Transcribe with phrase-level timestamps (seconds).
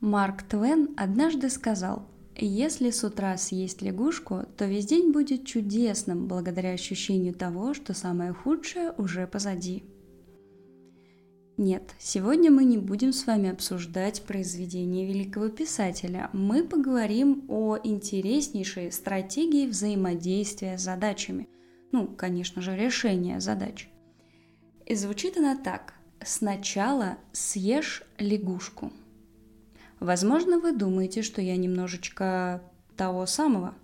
[0.00, 2.06] Марк Твен однажды сказал,
[2.36, 8.32] если с утра съесть лягушку, то весь день будет чудесным благодаря ощущению того, что самое
[8.32, 9.82] худшее уже позади.
[11.56, 16.30] Нет, сегодня мы не будем с вами обсуждать произведение великого писателя.
[16.32, 21.48] Мы поговорим о интереснейшей стратегии взаимодействия с задачами.
[21.90, 23.88] Ну, конечно же, решения задач.
[24.86, 25.94] И звучит она так.
[26.24, 28.92] Сначала съешь лягушку–
[30.00, 32.62] Возможно, вы думаете, что я немножечко
[32.96, 33.74] того самого,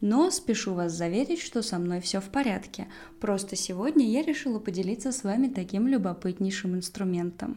[0.00, 2.88] но спешу вас заверить, что со мной все в порядке.
[3.20, 7.56] Просто сегодня я решила поделиться с вами таким любопытнейшим инструментом.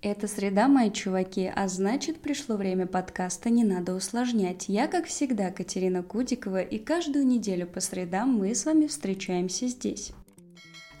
[0.00, 4.68] Это среда, мои чуваки, а значит пришло время подкаста «Не надо усложнять».
[4.68, 10.12] Я, как всегда, Катерина Кудикова, и каждую неделю по средам мы с вами встречаемся здесь.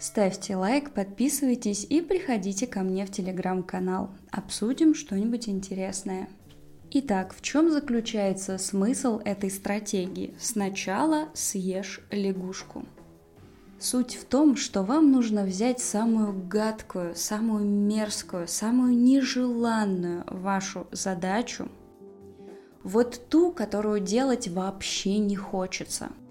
[0.02, 4.10] Ставьте лайк, подписывайтесь и приходите ко мне в телеграм-канал.
[4.32, 6.28] Обсудим что-нибудь интересное.
[6.90, 10.34] Итак, в чем заключается смысл этой стратегии?
[10.40, 12.84] Сначала съешь лягушку.
[13.78, 21.68] Суть в том, что вам нужно взять самую гадкую, самую мерзкую, самую нежеланную вашу задачу,
[22.82, 26.08] вот ту, которую делать вообще не хочется–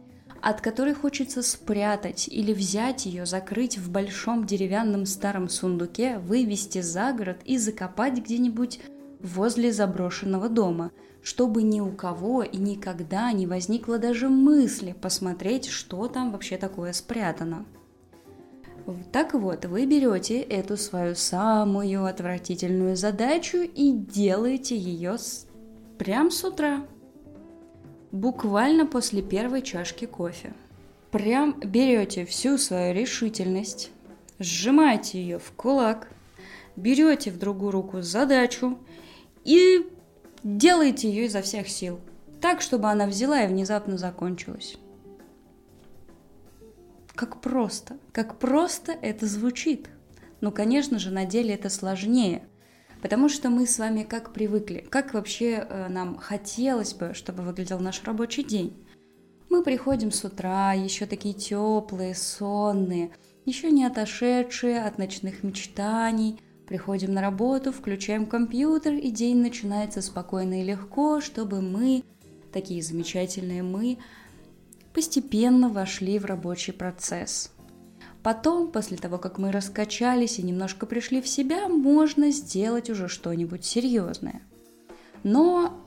[0.41, 7.13] от которой хочется спрятать или взять ее, закрыть в большом деревянном старом сундуке, вывести за
[7.13, 8.79] город и закопать где-нибудь
[9.19, 16.07] возле заброшенного дома, чтобы ни у кого и никогда не возникло даже мысли посмотреть, что
[16.07, 17.65] там вообще такое спрятано.
[19.11, 25.45] Так вот, вы берете эту свою самую отвратительную задачу и делаете ее с...
[25.99, 26.83] прям с утра
[28.11, 30.53] буквально после первой чашки кофе.
[31.11, 33.91] Прям берете всю свою решительность,
[34.39, 36.07] сжимаете ее в кулак,
[36.75, 38.77] берете в другую руку задачу
[39.43, 39.89] и
[40.43, 41.99] делаете ее изо всех сил,
[42.39, 44.77] так, чтобы она взяла и внезапно закончилась.
[47.13, 49.89] Как просто, как просто это звучит.
[50.39, 52.43] Но, конечно же, на деле это сложнее.
[53.01, 57.79] Потому что мы с вами как привыкли, как вообще э, нам хотелось бы, чтобы выглядел
[57.79, 58.73] наш рабочий день.
[59.49, 63.11] Мы приходим с утра, еще такие теплые, сонные,
[63.45, 70.61] еще не отошедшие от ночных мечтаний, приходим на работу, включаем компьютер, и день начинается спокойно
[70.61, 72.03] и легко, чтобы мы,
[72.53, 73.97] такие замечательные мы,
[74.93, 77.51] постепенно вошли в рабочий процесс–
[78.23, 83.65] Потом, после того, как мы раскачались и немножко пришли в себя, можно сделать уже что-нибудь
[83.65, 84.41] серьезное.
[85.23, 85.79] Но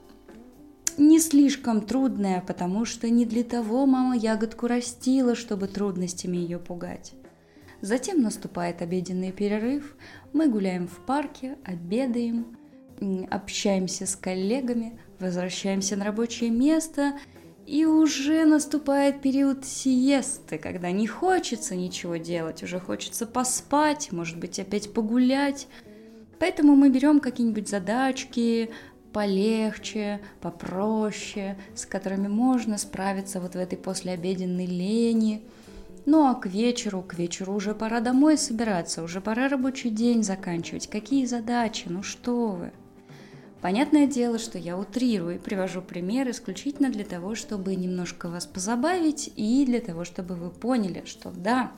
[0.99, 7.13] не слишком трудное, потому что не для того мама ягодку растила, чтобы трудностями ее пугать.
[7.81, 9.97] Затем наступает обеденный перерыв,
[10.33, 12.57] мы гуляем в парке, обедаем,
[13.31, 17.15] общаемся с коллегами, возвращаемся на рабочее место–
[17.67, 24.59] и уже наступает период сиесты, когда не хочется ничего делать, уже хочется поспать, может быть,
[24.59, 25.67] опять погулять.
[26.39, 28.71] Поэтому мы берем какие-нибудь задачки
[29.13, 35.43] полегче, попроще, с которыми можно справиться вот в этой послеобеденной лени.
[36.05, 40.89] Ну а к вечеру, к вечеру уже пора домой собираться, уже пора рабочий день заканчивать.
[40.89, 41.87] Какие задачи?
[41.89, 42.73] Ну что вы?
[43.65, 49.33] Понятное дело, что я утрирую и привожу пример исключительно для того, чтобы немножко вас позабавить
[49.37, 51.73] и для того, чтобы вы поняли, что да,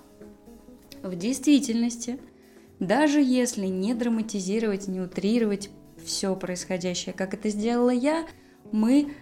[1.04, 2.18] в действительности,
[2.80, 5.70] даже если не драматизировать, не утрировать
[6.04, 8.26] все происходящее, как это сделала я,
[8.72, 9.12] мы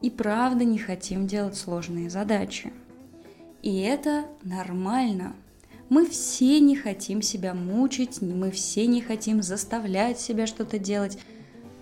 [0.00, 2.72] и правда не хотим делать сложные задачи.
[3.60, 5.34] И это нормально.
[5.88, 11.18] Мы все не хотим себя мучить, мы все не хотим заставлять себя что-то делать.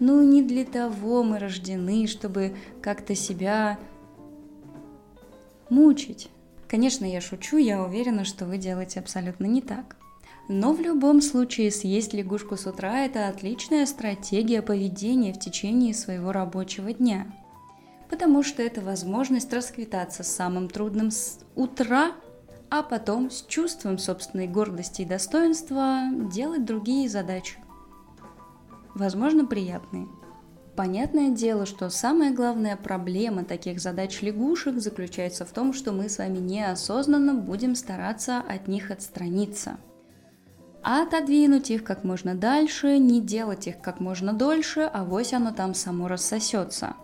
[0.04, 3.78] Ну, не для того мы рождены, чтобы как-то себя
[5.70, 6.28] мучить.
[6.66, 9.94] Конечно, я шучу, я уверена, что вы делаете абсолютно не так.
[10.48, 16.32] Но в любом случае съесть лягушку с утра– это отличная стратегия поведения в течение своего
[16.32, 17.28] рабочего дня.
[18.10, 22.10] Потому что это возможность расквитаться с самым трудным с утра,
[22.70, 27.56] а потом с чувством собственной гордости и достоинства делать другие задачи
[28.94, 30.08] возможно, приятные.
[30.76, 36.16] Понятное дело, что самая главная проблема таких задач лягушек заключается в том, что мы с
[36.16, 39.76] вами неосознанно будем стараться от них отстраниться.
[40.82, 45.74] Отодвинуть их как можно дальше, не делать их как можно дольше, а вось оно там
[45.74, 46.96] само рассосется.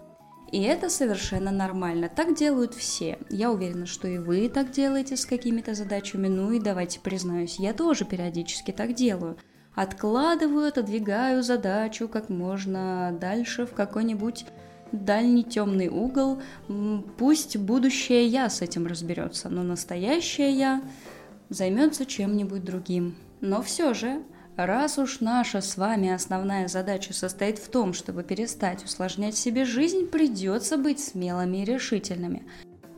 [0.50, 3.19] И это совершенно нормально, так делают все.
[3.29, 7.75] Я уверена, что и вы так делаете с какими-то задачами, ну и давайте признаюсь, я
[7.75, 9.37] тоже периодически так делаю–
[9.79, 14.45] Откладываю, отодвигаю задачу как можно дальше в какой-нибудь
[14.91, 16.43] дальний темный угол.
[17.17, 20.83] Пусть будущее я с этим разберется, но настоящее я
[21.49, 23.15] займется чем-нибудь другим.
[23.41, 24.25] Но все же,
[24.57, 30.09] раз уж наша с вами основная задача состоит в том, чтобы перестать усложнять себе жизнь,
[30.09, 32.43] придется быть смелыми и решительными.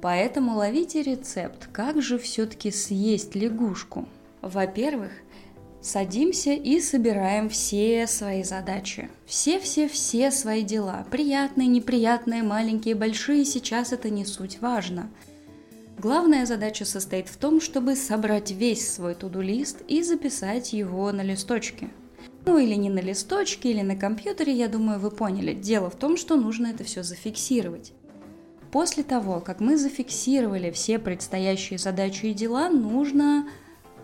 [0.00, 4.08] Поэтому ловите рецепт, как же все-таки съесть лягушку.
[4.40, 5.10] Во-первых,
[5.82, 9.08] Садимся и собираем все свои задачи.
[9.24, 11.06] Все-все-все свои дела.
[11.10, 15.10] Приятные, неприятные, маленькие, большие, сейчас это не суть важно.
[15.98, 21.88] Главная задача состоит в том, чтобы собрать весь свой туду-лист и записать его на листочке.
[22.44, 25.54] Ну или не на листочке, или на компьютере, я думаю, вы поняли.
[25.54, 27.92] Дело в том, что нужно это все зафиксировать.
[28.70, 33.48] После того, как мы зафиксировали все предстоящие задачи и дела, нужно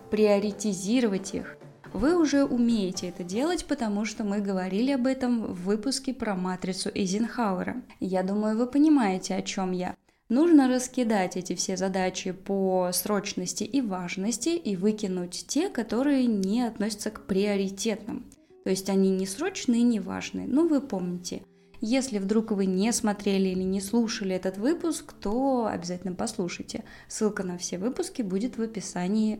[0.09, 1.56] приоритизировать их
[1.97, 6.89] вы уже умеете это делать, потому что мы говорили об этом в выпуске про матрицу
[6.93, 7.83] Эйзенхауэра.
[7.99, 9.95] Я думаю, вы понимаете, о чем я.
[10.29, 17.11] Нужно раскидать эти все задачи по срочности и важности и выкинуть те, которые не относятся
[17.11, 18.25] к приоритетным.
[18.63, 20.45] То есть они не срочные, не важные.
[20.47, 21.43] Ну, вы помните.
[21.79, 26.83] Если вдруг вы не смотрели или не слушали этот выпуск, то обязательно послушайте.
[27.07, 29.39] Ссылка на все выпуски будет в описании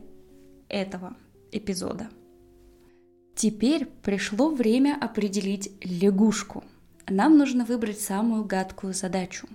[0.68, 1.16] этого
[1.52, 2.08] эпизода.
[3.38, 6.64] Теперь пришло время определить лягушку.
[7.08, 9.46] Нам нужно выбрать самую гадкую задачу.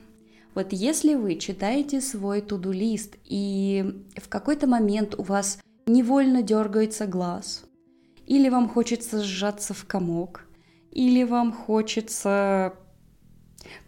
[0.55, 7.65] Вот если вы читаете свой туду-лист и в какой-то момент у вас невольно дергается глаз,
[8.25, 10.45] или вам хочется сжаться в комок,
[10.93, 12.75] или вам хочется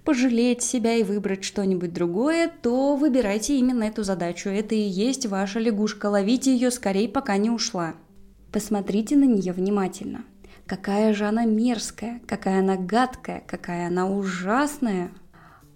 [0.03, 4.50] пожалеть себя и выбрать что-нибудь другое, то выбирайте именно эту задачу.
[4.50, 6.07] Это и есть ваша лягушка.
[6.07, 7.95] Ловите ее скорее, пока не ушла.
[8.55, 10.23] Посмотрите на нее внимательно.
[10.65, 15.11] Какая же она мерзкая, какая она гадкая, какая она ужасная.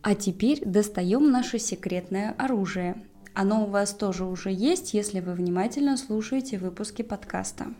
[0.01, 3.03] А теперь достаем наше секретное оружие.
[3.33, 7.73] Оно у вас тоже уже есть, если вы внимательно слушаете выпуски подкаста.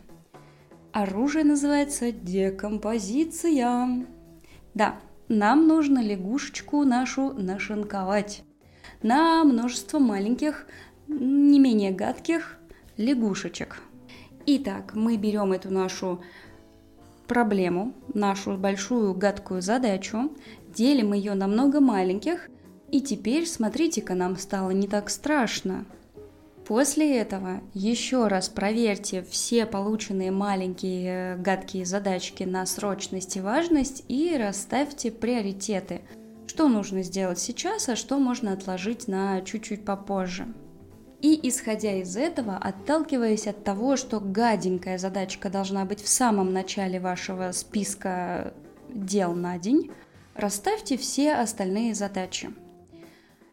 [0.92, 4.04] Оружие называется декомпозиция.
[4.74, 4.96] Да,
[5.28, 8.42] нам нужно лягушечку нашу нашинковать
[9.02, 10.66] на множество маленьких,
[11.08, 12.58] не менее гадких
[12.98, 13.80] лягушечек–
[14.52, 16.20] Итак, мы берем эту нашу
[17.28, 20.32] проблему, нашу большую гадкую задачу,
[20.74, 22.50] делим ее на много маленьких,
[22.90, 25.84] и теперь, смотрите-ка, нам стало не так страшно.
[26.66, 34.36] После этого еще раз проверьте все полученные маленькие гадкие задачки на срочность и важность и
[34.36, 36.00] расставьте приоритеты.
[36.48, 40.48] Что нужно сделать сейчас, а что можно отложить на чуть-чуть попозже.
[41.20, 46.98] И исходя из этого, отталкиваясь от того, что гаденькая задачка должна быть в самом начале
[46.98, 48.54] вашего списка
[48.88, 49.90] дел на день,
[50.34, 52.50] расставьте все остальные задачи.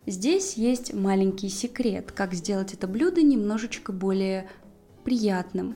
[0.05, 4.49] Здесь есть маленький секрет, как сделать это блюдо немножечко более
[5.03, 5.75] приятным.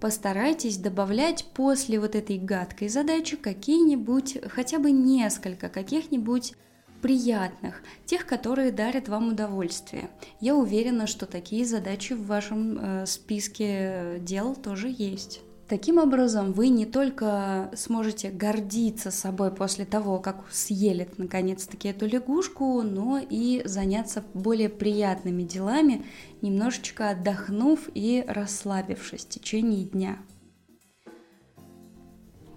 [0.00, 6.54] Постарайтесь добавлять после вот этой гадкой задачи какие-нибудь, хотя бы несколько каких-нибудь
[7.04, 10.08] приятных, тех, которые дарят вам удовольствие.
[10.40, 15.42] Я уверена, что такие задачи в вашем э, списке дел тоже есть.
[15.68, 22.80] Таким образом, вы не только сможете гордиться собой после того, как съели наконец-таки эту лягушку,
[22.80, 26.06] но и заняться более приятными делами,
[26.40, 30.16] немножечко отдохнув и расслабившись в течение дня.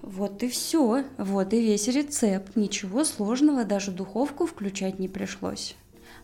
[0.08, 2.56] Вот и все, вот и весь рецепт.
[2.56, 5.76] Ничего сложного, даже духовку включать не пришлось.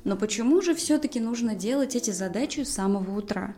[0.06, 3.56] Но почему же все-таки нужно делать эти задачи с самого утра?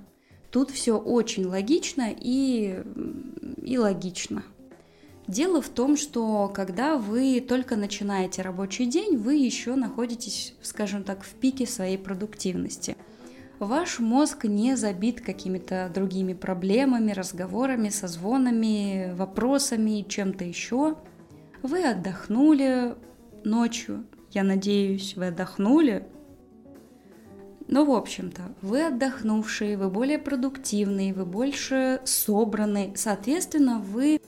[0.49, 2.83] Тут все очень логично и,
[3.61, 4.41] и логично.
[5.27, 11.23] Дело в том, что когда вы только начинаете рабочий день, вы еще находитесь, скажем так,
[11.23, 12.97] в пике своей продуктивности–
[13.59, 20.97] ваш мозг не забит какими-то другими проблемами, разговорами, созвонами, вопросами и чем-то еще.
[21.61, 22.95] Вы отдохнули
[23.43, 26.07] ночью, я надеюсь, вы отдохнули.
[27.67, 34.19] Ну, в общем-то, вы отдохнувшие, вы более продуктивные, вы больше собраны, соответственно, вы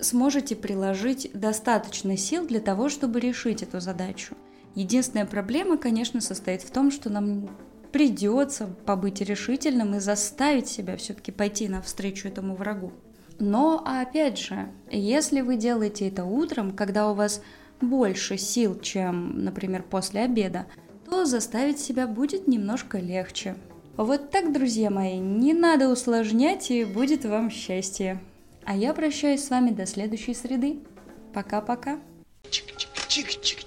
[0.00, 4.36] сможете приложить достаточно сил для того, чтобы решить эту задачу.
[4.74, 7.50] Единственная проблема, конечно, состоит в том, что нам
[7.92, 12.92] придется побыть решительным и заставить себя все-таки пойти навстречу этому врагу.
[13.38, 17.42] Но опять же, если вы делаете это утром, когда у вас
[17.80, 20.66] больше сил, чем, например, после обеда,
[21.08, 23.56] то заставить себя будет немножко легче.
[23.96, 28.20] Вот так, друзья мои, не надо усложнять и будет вам счастье.
[28.64, 30.80] А я прощаюсь с вами до следующей среды.
[31.32, 31.98] Пока-пока.
[32.50, 33.57] Чик-чик-чик-чик.